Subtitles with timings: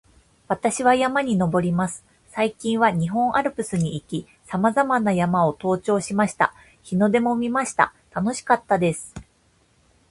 [0.47, 2.03] 私は山に登ります。
[2.29, 6.55] 最近は日本アルプスに行き、さまざまな山を登頂しました。
[6.81, 7.93] 日の出も見ました。
[8.11, 9.13] 楽しかったです